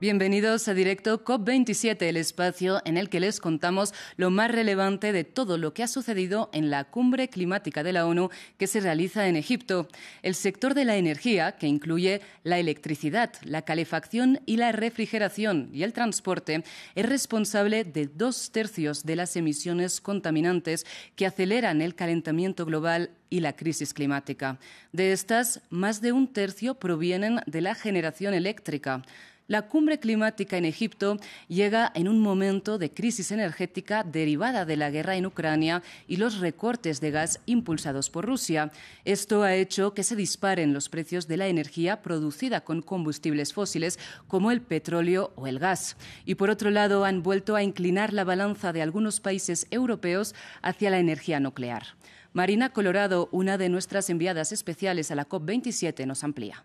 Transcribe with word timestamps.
Bienvenidos 0.00 0.66
a 0.66 0.72
Directo 0.72 1.26
COP27, 1.26 2.00
el 2.04 2.16
espacio 2.16 2.80
en 2.86 2.96
el 2.96 3.10
que 3.10 3.20
les 3.20 3.38
contamos 3.38 3.92
lo 4.16 4.30
más 4.30 4.50
relevante 4.50 5.12
de 5.12 5.24
todo 5.24 5.58
lo 5.58 5.74
que 5.74 5.82
ha 5.82 5.88
sucedido 5.88 6.48
en 6.54 6.70
la 6.70 6.84
cumbre 6.84 7.28
climática 7.28 7.82
de 7.82 7.92
la 7.92 8.06
ONU 8.06 8.30
que 8.56 8.66
se 8.66 8.80
realiza 8.80 9.28
en 9.28 9.36
Egipto. 9.36 9.88
El 10.22 10.34
sector 10.34 10.72
de 10.72 10.86
la 10.86 10.96
energía, 10.96 11.52
que 11.58 11.66
incluye 11.66 12.22
la 12.44 12.58
electricidad, 12.58 13.34
la 13.42 13.60
calefacción 13.60 14.40
y 14.46 14.56
la 14.56 14.72
refrigeración 14.72 15.68
y 15.70 15.82
el 15.82 15.92
transporte, 15.92 16.64
es 16.94 17.06
responsable 17.06 17.84
de 17.84 18.06
dos 18.06 18.52
tercios 18.52 19.04
de 19.04 19.16
las 19.16 19.36
emisiones 19.36 20.00
contaminantes 20.00 20.86
que 21.14 21.26
aceleran 21.26 21.82
el 21.82 21.94
calentamiento 21.94 22.64
global 22.64 23.10
y 23.28 23.40
la 23.40 23.54
crisis 23.54 23.92
climática. 23.92 24.58
De 24.92 25.12
estas, 25.12 25.60
más 25.68 26.00
de 26.00 26.12
un 26.12 26.26
tercio 26.32 26.76
provienen 26.76 27.40
de 27.44 27.60
la 27.60 27.74
generación 27.74 28.32
eléctrica. 28.32 29.02
La 29.50 29.62
cumbre 29.62 29.98
climática 29.98 30.58
en 30.58 30.64
Egipto 30.64 31.16
llega 31.48 31.90
en 31.96 32.06
un 32.06 32.20
momento 32.20 32.78
de 32.78 32.94
crisis 32.94 33.32
energética 33.32 34.04
derivada 34.04 34.64
de 34.64 34.76
la 34.76 34.90
guerra 34.90 35.16
en 35.16 35.26
Ucrania 35.26 35.82
y 36.06 36.18
los 36.18 36.38
recortes 36.38 37.00
de 37.00 37.10
gas 37.10 37.40
impulsados 37.46 38.10
por 38.10 38.26
Rusia. 38.26 38.70
Esto 39.04 39.42
ha 39.42 39.56
hecho 39.56 39.92
que 39.92 40.04
se 40.04 40.14
disparen 40.14 40.72
los 40.72 40.88
precios 40.88 41.26
de 41.26 41.36
la 41.36 41.48
energía 41.48 42.00
producida 42.00 42.60
con 42.60 42.80
combustibles 42.80 43.52
fósiles 43.52 43.98
como 44.28 44.52
el 44.52 44.60
petróleo 44.60 45.32
o 45.34 45.48
el 45.48 45.58
gas. 45.58 45.96
Y 46.24 46.36
por 46.36 46.48
otro 46.48 46.70
lado, 46.70 47.04
han 47.04 47.24
vuelto 47.24 47.56
a 47.56 47.64
inclinar 47.64 48.12
la 48.12 48.22
balanza 48.22 48.72
de 48.72 48.82
algunos 48.82 49.18
países 49.18 49.66
europeos 49.72 50.32
hacia 50.62 50.90
la 50.90 51.00
energía 51.00 51.40
nuclear. 51.40 51.96
Marina 52.32 52.72
Colorado, 52.72 53.28
una 53.32 53.58
de 53.58 53.68
nuestras 53.68 54.10
enviadas 54.10 54.52
especiales 54.52 55.10
a 55.10 55.16
la 55.16 55.28
COP27, 55.28 56.06
nos 56.06 56.22
amplía. 56.22 56.64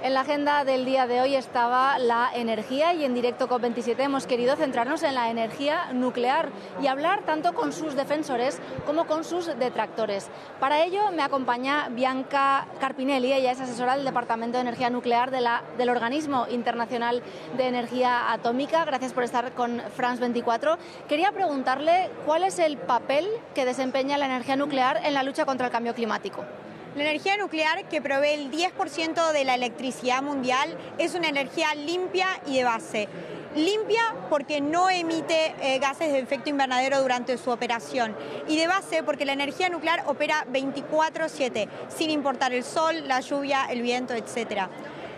En 0.00 0.14
la 0.14 0.20
agenda 0.20 0.64
del 0.64 0.84
día 0.84 1.08
de 1.08 1.20
hoy 1.20 1.34
estaba 1.34 1.98
la 1.98 2.30
energía 2.32 2.94
y 2.94 3.04
en 3.04 3.14
directo 3.14 3.48
COP27 3.48 3.98
hemos 3.98 4.28
querido 4.28 4.54
centrarnos 4.54 5.02
en 5.02 5.16
la 5.16 5.28
energía 5.28 5.92
nuclear 5.92 6.50
y 6.80 6.86
hablar 6.86 7.22
tanto 7.22 7.52
con 7.52 7.72
sus 7.72 7.96
defensores 7.96 8.60
como 8.86 9.08
con 9.08 9.24
sus 9.24 9.46
detractores. 9.58 10.28
Para 10.60 10.84
ello 10.84 11.10
me 11.10 11.22
acompaña 11.22 11.88
Bianca 11.88 12.68
Carpinelli, 12.78 13.32
ella 13.32 13.50
es 13.50 13.60
asesora 13.60 13.96
del 13.96 14.04
Departamento 14.04 14.58
de 14.58 14.62
Energía 14.62 14.88
Nuclear 14.88 15.32
del 15.32 15.88
Organismo 15.88 16.46
Internacional 16.48 17.20
de 17.56 17.66
Energía 17.66 18.32
Atómica. 18.32 18.84
Gracias 18.84 19.12
por 19.12 19.24
estar 19.24 19.50
con 19.54 19.82
France 19.96 20.20
24. 20.20 20.78
Quería 21.08 21.32
preguntarle 21.32 22.08
cuál 22.24 22.44
es 22.44 22.60
el 22.60 22.78
papel 22.78 23.26
que 23.52 23.64
desempeña 23.64 24.16
la 24.16 24.26
energía 24.26 24.54
nuclear 24.54 25.00
en 25.04 25.12
la 25.12 25.24
lucha 25.24 25.44
contra 25.44 25.66
el 25.66 25.72
cambio 25.72 25.92
climático. 25.92 26.44
La 26.98 27.04
energía 27.04 27.36
nuclear, 27.36 27.84
que 27.84 28.02
provee 28.02 28.30
el 28.30 28.50
10% 28.50 29.30
de 29.30 29.44
la 29.44 29.54
electricidad 29.54 30.20
mundial, 30.20 30.76
es 30.98 31.14
una 31.14 31.28
energía 31.28 31.72
limpia 31.76 32.26
y 32.44 32.56
de 32.56 32.64
base. 32.64 33.08
Limpia 33.54 34.02
porque 34.28 34.60
no 34.60 34.90
emite 34.90 35.54
eh, 35.60 35.78
gases 35.78 36.10
de 36.10 36.18
efecto 36.18 36.50
invernadero 36.50 37.00
durante 37.00 37.38
su 37.38 37.50
operación. 37.50 38.16
Y 38.48 38.56
de 38.56 38.66
base 38.66 39.04
porque 39.04 39.24
la 39.24 39.32
energía 39.32 39.68
nuclear 39.68 40.02
opera 40.08 40.44
24/7, 40.52 41.68
sin 41.86 42.10
importar 42.10 42.52
el 42.52 42.64
sol, 42.64 43.06
la 43.06 43.20
lluvia, 43.20 43.66
el 43.70 43.80
viento, 43.80 44.14
etc. 44.14 44.62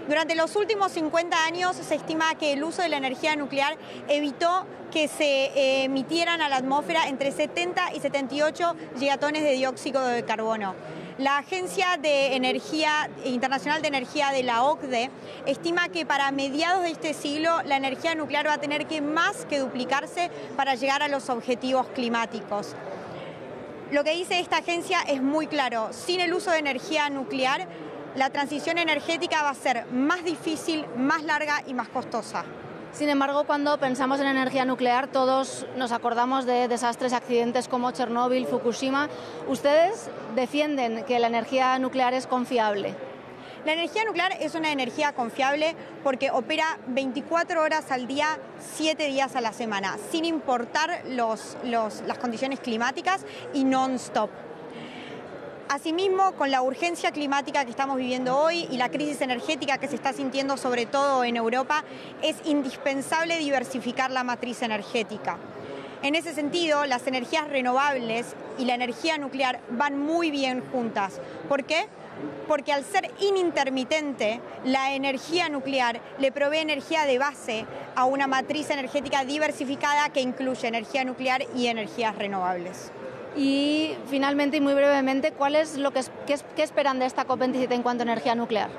Durante 0.07 0.35
los 0.35 0.57
últimos 0.57 0.93
50 0.93 1.47
años 1.47 1.77
se 1.77 1.95
estima 1.95 2.35
que 2.35 2.53
el 2.53 2.63
uso 2.63 2.83
de 2.83 2.91
la 2.91 2.99
energía 2.99 3.37
nuclear 3.37 3.79
evitó 4.07 4.67
que 4.93 5.09
se 5.09 5.47
eh, 5.47 5.85
emitieran 5.85 6.43
a 6.43 6.51
la 6.51 6.57
atmósfera 6.57 7.09
entre 7.09 7.33
70 7.33 7.95
y 7.95 8.01
78 8.01 8.77
gigatones 8.99 9.45
de 9.45 9.53
dióxido 9.53 10.05
de 10.05 10.27
carbono. 10.27 10.75
La 11.21 11.37
Agencia 11.37 11.99
de 12.01 12.35
Energía 12.35 13.11
Internacional 13.27 13.83
de 13.83 13.89
Energía 13.89 14.31
de 14.31 14.43
la 14.43 14.65
OCDE 14.65 15.11
estima 15.45 15.91
que 15.91 16.07
para 16.07 16.31
mediados 16.31 16.83
de 16.83 16.93
este 16.93 17.13
siglo 17.13 17.61
la 17.67 17.77
energía 17.77 18.15
nuclear 18.15 18.47
va 18.47 18.55
a 18.55 18.59
tener 18.59 18.87
que 18.87 19.03
más 19.03 19.45
que 19.45 19.59
duplicarse 19.59 20.31
para 20.57 20.77
llegar 20.77 21.03
a 21.03 21.09
los 21.09 21.29
objetivos 21.29 21.89
climáticos. 21.89 22.75
Lo 23.91 24.03
que 24.03 24.15
dice 24.15 24.41
esta 24.41 24.57
agencia 24.57 25.03
es 25.03 25.21
muy 25.21 25.47
claro, 25.47 25.91
sin 25.93 26.23
el 26.23 26.33
uso 26.33 26.53
de 26.53 26.59
energía 26.59 27.11
nuclear, 27.11 27.69
la 28.15 28.31
transición 28.31 28.79
energética 28.79 29.43
va 29.43 29.51
a 29.51 29.55
ser 29.55 29.85
más 29.93 30.25
difícil, 30.25 30.87
más 30.97 31.23
larga 31.23 31.63
y 31.67 31.75
más 31.75 31.91
costosa. 31.91 32.47
Sin 32.93 33.09
embargo, 33.09 33.45
cuando 33.45 33.79
pensamos 33.79 34.21
en 34.21 34.27
energía 34.27 34.65
nuclear, 34.65 35.07
todos 35.07 35.65
nos 35.77 35.93
acordamos 35.93 36.45
de 36.45 36.69
desastres, 36.69 37.13
accidentes 37.13 37.69
como 37.69 37.93
Chernóbil, 37.93 38.47
Fukushima. 38.47 39.09
¿Ustedes 39.49 40.11
defienden 40.35 41.05
que 41.05 41.19
la 41.19 41.29
energía 41.29 41.79
nuclear 41.79 42.15
es 42.15 42.27
confiable? 42.27 42.95
La 43.65 43.75
energía 43.75 44.05
nuclear 44.05 44.33
es 44.41 44.55
una 44.55 44.73
energía 44.73 45.13
confiable 45.13 45.77
porque 46.03 46.31
opera 46.31 46.79
24 46.89 47.63
horas 47.63 47.91
al 47.91 48.07
día, 48.07 48.39
7 48.75 49.07
días 49.07 49.37
a 49.37 49.41
la 49.41 49.53
semana, 49.53 49.97
sin 50.11 50.25
importar 50.25 51.03
las 51.07 52.19
condiciones 52.21 52.61
climáticas 52.61 53.25
y 53.55 53.65
non-stop. 53.65 54.31
Asimismo, 55.71 56.33
con 56.33 56.51
la 56.51 56.63
urgencia 56.63 57.13
climática 57.13 57.65
que 57.65 57.71
estamos 57.71 57.97
viviendo 57.97 58.37
hoy 58.37 58.67
y 58.73 58.77
la 58.77 58.89
crisis 58.89 59.21
energética 59.21 59.79
que 59.79 59.87
se 59.87 59.95
está 59.95 60.13
sintiendo 60.13 60.57
sobre 60.57 60.85
todo 60.85 61.23
en 61.23 61.37
Europa, 61.37 61.85
es 62.23 62.35
indispensable 62.45 63.39
diversificar 63.39 64.11
la 64.11 64.25
matriz 64.25 64.63
energética. 64.63 65.39
En 66.03 66.17
ese 66.17 66.35
sentido, 66.35 66.87
las 66.87 67.07
energías 67.07 67.49
renovables 67.49 68.35
y 68.59 68.65
la 68.65 68.75
energía 68.75 69.17
nuclear 69.17 69.61
van 69.71 69.97
muy 69.97 70.33
bien 70.33 70.61
juntas. 70.73 71.21
¿Por 71.49 71.63
qué? 71.63 71.87
Porque 72.49 72.73
al 72.73 72.85
ser 72.85 73.09
inintermitente, 73.21 74.41
la 74.65 74.93
energía 74.93 75.49
nuclear 75.49 76.01
le 76.19 76.33
provee 76.33 76.59
energía 76.59 77.05
de 77.05 77.19
base 77.19 77.65
a 77.95 78.07
una 78.07 78.27
matriz 78.27 78.71
energética 78.71 79.25
diversificada 79.25 80.09
que 80.09 80.21
incluye 80.21 80.67
energía 80.67 81.05
nuclear 81.05 81.45
y 81.55 81.69
energías 81.69 82.17
renovables. 82.17 82.91
Y 83.37 83.95
finalmente 84.09 84.57
y 84.57 84.61
muy 84.61 84.75
brevemente, 84.75 85.33
¿cuál 85.33 85.55
es 85.55 85.77
lo 85.77 85.93
que, 85.93 86.03
qué, 86.27 86.63
esperan 86.63 86.99
de 86.99 87.07
esta 87.07 87.27
COP27 87.27 87.73
en 87.73 87.83
cuanto 87.83 88.03
a 88.03 88.05
energía 88.05 88.35
nuclear? 88.35 88.71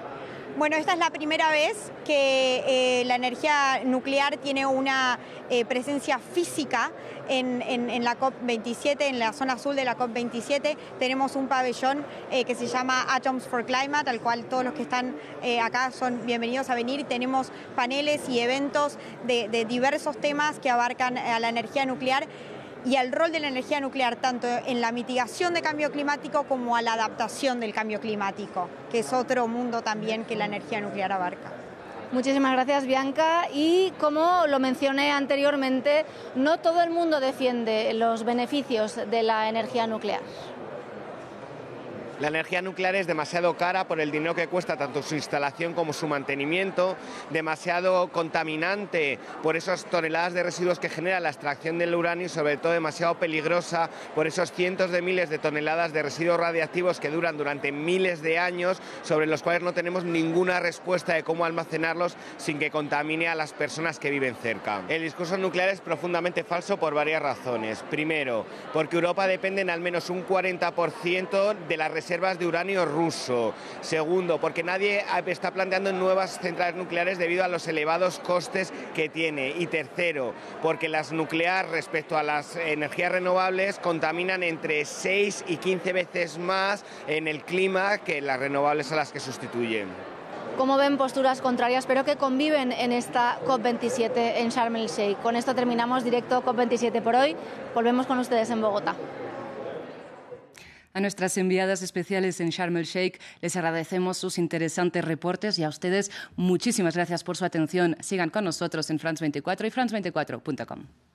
Bueno, 0.57 0.75
esta 0.75 0.91
es 0.91 0.99
la 0.99 1.09
primera 1.11 1.49
vez 1.49 1.93
que 2.03 2.63
eh, 2.67 3.05
la 3.05 3.15
energía 3.15 3.81
nuclear 3.85 4.35
tiene 4.35 4.65
una 4.65 5.17
eh, 5.49 5.63
presencia 5.63 6.19
física 6.19 6.91
en, 7.29 8.03
la 8.03 8.19
COP27, 8.19 9.03
en 9.03 9.17
la 9.17 9.31
zona 9.31 9.53
azul 9.53 9.77
de 9.77 9.85
la 9.85 9.97
COP27. 9.97 10.75
Tenemos 10.99 11.37
un 11.37 11.47
pabellón 11.47 12.05
eh, 12.31 12.43
que 12.43 12.55
se 12.55 12.67
llama 12.67 13.05
Atoms 13.09 13.47
for 13.47 13.65
Climate, 13.65 14.09
al 14.09 14.19
cual 14.19 14.43
todos 14.43 14.65
los 14.65 14.73
que 14.73 14.81
están 14.81 15.15
acá 15.63 15.91
son 15.91 16.25
bienvenidos 16.25 16.69
a 16.69 16.75
venir. 16.75 17.05
Tenemos 17.05 17.53
paneles 17.77 18.27
y 18.27 18.39
eventos 18.39 18.97
de 19.25 19.65
diversos 19.69 20.17
temas 20.17 20.59
que 20.59 20.69
abarcan 20.69 21.17
a 21.17 21.39
la 21.39 21.47
energía 21.47 21.85
nuclear 21.85 22.27
y 22.85 22.95
al 22.95 23.11
rol 23.11 23.31
de 23.31 23.39
la 23.39 23.47
energía 23.47 23.79
nuclear 23.79 24.15
tanto 24.15 24.47
en 24.47 24.81
la 24.81 24.91
mitigación 24.91 25.53
de 25.53 25.61
cambio 25.61 25.91
climático 25.91 26.43
como 26.43 26.75
a 26.75 26.81
la 26.81 26.93
adaptación 26.93 27.59
del 27.59 27.73
cambio 27.73 27.99
climático, 27.99 28.67
que 28.91 28.99
es 28.99 29.13
otro 29.13 29.47
mundo 29.47 29.81
también 29.81 30.25
que 30.25 30.35
la 30.35 30.45
energía 30.45 30.81
nuclear 30.81 31.11
abarca. 31.11 31.51
Muchísimas 32.11 32.51
gracias, 32.51 32.85
Bianca. 32.85 33.47
Y 33.53 33.93
como 33.97 34.45
lo 34.47 34.59
mencioné 34.59 35.11
anteriormente, 35.11 36.05
no 36.35 36.57
todo 36.59 36.81
el 36.81 36.89
mundo 36.89 37.21
defiende 37.21 37.93
los 37.93 38.25
beneficios 38.25 38.95
de 38.95 39.23
la 39.23 39.47
energía 39.47 39.87
nuclear. 39.87 40.19
La 42.21 42.27
energía 42.27 42.61
nuclear 42.61 42.93
es 42.93 43.07
demasiado 43.07 43.57
cara 43.57 43.87
por 43.87 43.99
el 43.99 44.11
dinero 44.11 44.35
que 44.35 44.47
cuesta 44.47 44.77
tanto 44.77 45.01
su 45.01 45.15
instalación 45.15 45.73
como 45.73 45.91
su 45.91 46.07
mantenimiento, 46.07 46.95
demasiado 47.31 48.09
contaminante 48.09 49.17
por 49.41 49.57
esas 49.57 49.85
toneladas 49.85 50.35
de 50.35 50.43
residuos 50.43 50.77
que 50.77 50.87
genera 50.87 51.19
la 51.19 51.29
extracción 51.29 51.79
del 51.79 51.95
uranio 51.95 52.27
y 52.27 52.29
sobre 52.29 52.57
todo 52.57 52.73
demasiado 52.73 53.15
peligrosa 53.15 53.89
por 54.13 54.27
esos 54.27 54.51
cientos 54.51 54.91
de 54.91 55.01
miles 55.01 55.31
de 55.31 55.39
toneladas 55.39 55.93
de 55.93 56.03
residuos 56.03 56.39
radiactivos 56.39 56.99
que 56.99 57.09
duran 57.09 57.37
durante 57.37 57.71
miles 57.71 58.21
de 58.21 58.37
años, 58.37 58.79
sobre 59.01 59.25
los 59.25 59.41
cuales 59.41 59.63
no 59.63 59.73
tenemos 59.73 60.03
ninguna 60.03 60.59
respuesta 60.59 61.15
de 61.15 61.23
cómo 61.23 61.43
almacenarlos 61.43 62.15
sin 62.37 62.59
que 62.59 62.69
contamine 62.69 63.29
a 63.29 63.35
las 63.35 63.53
personas 63.53 63.97
que 63.97 64.11
viven 64.11 64.35
cerca. 64.35 64.83
El 64.89 65.01
discurso 65.01 65.39
nuclear 65.39 65.69
es 65.69 65.81
profundamente 65.81 66.43
falso 66.43 66.77
por 66.77 66.93
varias 66.93 67.23
razones. 67.23 67.83
Primero, 67.89 68.45
porque 68.73 68.97
Europa 68.97 69.25
depende 69.25 69.61
en 69.61 69.71
al 69.71 69.81
menos 69.81 70.11
un 70.11 70.23
40% 70.23 71.55
de 71.67 71.77
las 71.77 71.89
residuos 71.89 72.10
reservas 72.11 72.39
de 72.39 72.45
uranio 72.45 72.83
ruso. 72.83 73.53
Segundo, 73.79 74.37
porque 74.41 74.63
nadie 74.63 75.05
está 75.27 75.51
planteando 75.51 75.93
nuevas 75.93 76.39
centrales 76.41 76.75
nucleares 76.75 77.17
debido 77.17 77.45
a 77.45 77.47
los 77.47 77.65
elevados 77.69 78.19
costes 78.19 78.73
que 78.93 79.07
tiene. 79.07 79.53
Y 79.57 79.67
tercero, 79.67 80.33
porque 80.61 80.89
las 80.89 81.13
nucleares 81.13 81.71
respecto 81.71 82.17
a 82.17 82.23
las 82.23 82.57
energías 82.57 83.13
renovables 83.13 83.79
contaminan 83.79 84.43
entre 84.43 84.83
6 84.83 85.45
y 85.47 85.55
15 85.55 85.93
veces 85.93 86.37
más 86.37 86.83
en 87.07 87.29
el 87.29 87.45
clima 87.45 87.99
que 87.99 88.19
las 88.19 88.41
renovables 88.41 88.91
a 88.91 88.97
las 88.97 89.13
que 89.13 89.21
sustituyen. 89.21 89.87
¿Cómo 90.57 90.75
ven 90.75 90.97
posturas 90.97 91.39
contrarias, 91.39 91.85
pero 91.85 92.03
que 92.03 92.17
conviven 92.17 92.73
en 92.73 92.91
esta 92.91 93.39
COP27 93.47 94.11
en 94.35 94.49
Sharm 94.49 94.75
el 94.75 94.89
Sheikh? 94.89 95.21
Con 95.21 95.37
esto 95.37 95.55
terminamos 95.55 96.03
directo 96.03 96.43
COP27 96.43 97.01
por 97.01 97.15
hoy. 97.15 97.37
Volvemos 97.73 98.05
con 98.05 98.19
ustedes 98.19 98.49
en 98.49 98.59
Bogotá. 98.59 98.95
A 100.93 100.99
nuestras 100.99 101.37
enviadas 101.37 101.81
especiales 101.81 102.39
en 102.41 102.49
Sharm 102.49 102.77
el 102.77 102.85
Sheikh 102.85 103.19
les 103.41 103.55
agradecemos 103.55 104.17
sus 104.17 104.37
interesantes 104.37 105.05
reportes 105.05 105.57
y 105.57 105.63
a 105.63 105.69
ustedes 105.69 106.11
muchísimas 106.35 106.95
gracias 106.95 107.23
por 107.23 107.37
su 107.37 107.45
atención. 107.45 107.95
Sigan 108.01 108.29
con 108.29 108.43
nosotros 108.43 108.89
en 108.89 108.99
France24 108.99 109.67
y 109.67 109.71
France24.com. 109.71 111.10